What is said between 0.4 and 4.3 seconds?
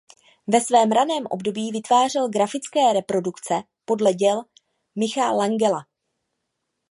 Ve svém raném období vytvářel grafické reprodukce podle